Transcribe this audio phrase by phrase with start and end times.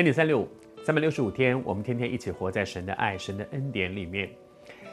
[0.00, 0.48] Andy 三六五，
[0.82, 4.30] 三百六十五天，我们天天一起活在神的爱、神的恩典里面。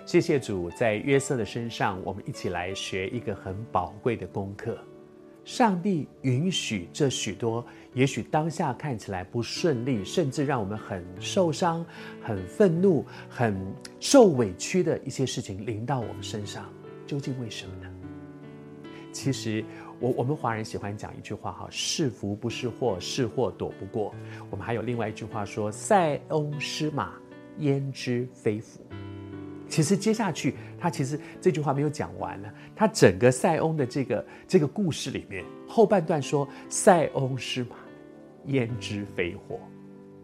[0.05, 4.77] 谢谢主，在约瑟的身上，我们一起来学一个很宝贵的功课。
[5.45, 11.85] 上帝允许这许多，也许当下看起来不顺利，甚至让我们很受伤、
[12.21, 13.57] 很愤怒、很
[14.01, 16.69] 受委屈的一些事情临到我们身上，
[17.05, 17.96] 究竟为什么呢？
[19.17, 19.65] 其实，
[19.99, 24.13] 我我们华人喜欢讲一句话哈，是福不是祸，是祸躲不过。
[24.51, 27.13] 我们还有另外一句话说：“塞翁失马，
[27.57, 28.79] 焉知非福。”
[29.67, 32.47] 其实接下去，他其实这句话没有讲完呢。
[32.75, 37.75] 他整个塞翁的这个这个故事里面，后半段说：“塞翁失马，
[38.45, 39.59] 焉知非祸。”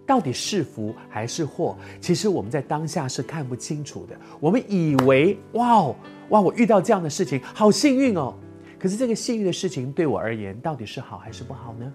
[0.05, 1.75] 到底是福还是祸？
[1.99, 4.15] 其实我们在当下是看不清楚的。
[4.39, 5.95] 我们以为哇哦
[6.29, 8.35] 哇，我遇到这样的事情，好幸运哦。
[8.83, 11.89] 可是这个幸运的事情对我而言，到底是好还是不好呢？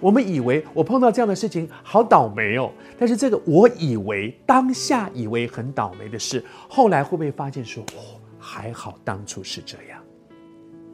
[0.00, 10.02] 我们以为我碰到这样的事情好倒霉哦，但是这个我以为当下以为很倒霉的事，后来会不会发现说，哦，还好当初是这样？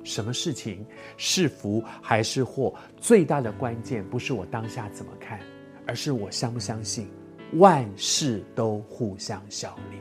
[0.05, 0.84] 什么事情
[1.17, 2.75] 是福还是祸？
[2.98, 5.41] 最大的关键不是我当下怎么看，
[5.87, 7.09] 而是我相不相信
[7.55, 9.97] 万事都互相效力。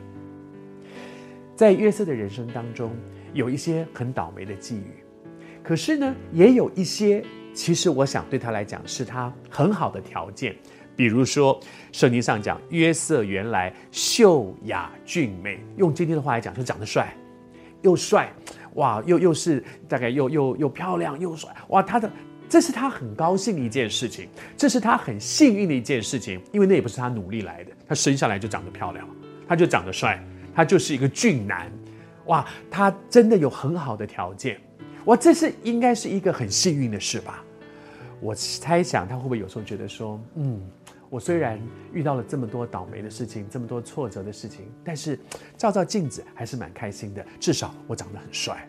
[1.56, 2.90] 在约瑟的人生当中，
[3.32, 5.04] 有一些很倒霉的际遇，
[5.62, 7.24] 可是呢，也有一些。
[7.54, 10.54] 其实我想对他来讲是他很好的条件，
[10.94, 11.58] 比如说
[11.90, 17.12] 圣经上讲约瑟原来秀雅俊美，用今天的话来讲就长得帅，
[17.82, 18.32] 又帅，
[18.74, 22.08] 哇，又又是大概又又又漂亮又帅，哇，他的
[22.48, 29.04] 这是他很高兴的一件事情，这是他很幸运的一件事情，因为那也不是他努力来的，他生下来就长得漂亮，
[29.48, 30.22] 他就长得帅，
[30.54, 31.72] 他就是一个俊男，
[32.28, 34.58] 哇，他真的有很好的条件。
[35.04, 37.44] 哇，这是应该是一个很幸运的事吧？
[38.20, 40.60] 我猜想他会不会有时候觉得说，嗯，
[41.08, 41.60] 我虽然
[41.92, 45.18] 遇到了这么多倒霉的事情，这么多挫折的事情，但是
[45.56, 48.68] 照照镜子还是蛮开心的，至少我长得很帅。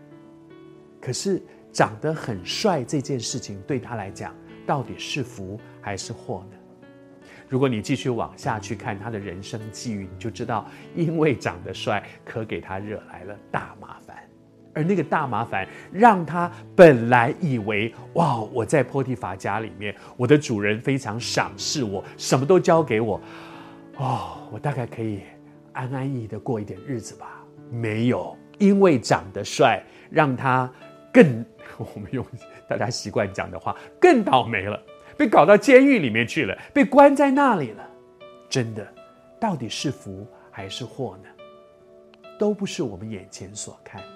[1.01, 1.41] 可是
[1.73, 4.35] 长得很帅这件事情对他来讲，
[4.67, 6.57] 到底是福还是祸呢？
[7.49, 10.65] 如果你继续往下去看他的人生际遇，你就知道，
[10.95, 14.15] 因为长得帅，可给他惹来了大麻烦。
[14.71, 23.19] 而那个大麻烦，让他本来以为哇，我在波提法家里面，我的主人非常赏识我，什么都交给我，
[23.97, 25.21] 哦，我大概可以
[25.73, 27.43] 安安逸逸的过一点日子吧。
[27.71, 30.71] 没有，因为长得帅，让他
[31.11, 31.43] 更，
[31.95, 32.23] 我们用
[32.67, 34.79] 大家习惯讲的话，更倒霉了，
[35.19, 37.85] 被搞到监狱里面去了，被关在那里了。
[38.49, 38.87] 真的，
[39.37, 41.29] 到底是福还是祸呢？
[42.39, 44.07] 都不是我们眼前所看的。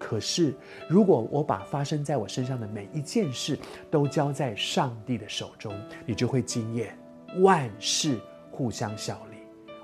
[0.00, 0.52] 可是，
[0.88, 3.56] 如果我把发生在我身上的每一件事
[3.88, 6.98] 都交在上帝的手中，你就会惊艳，
[7.38, 8.18] 万事
[8.50, 9.36] 互相效力。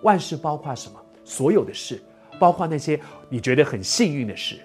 [0.03, 1.01] 万事包括什么？
[1.23, 2.03] 所有的事，
[2.37, 2.99] 包括那些
[3.29, 4.59] 你觉得很幸运的事，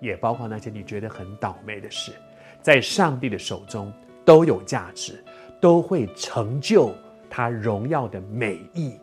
[0.00, 2.12] 也包括那些你觉得很倒霉的事，
[2.60, 3.90] 在上帝的手中
[4.30, 5.24] 都有价值，
[5.60, 6.94] 都会成就
[7.28, 8.94] 他荣耀的美意，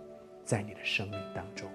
[0.46, 1.70] 在你的生命当中。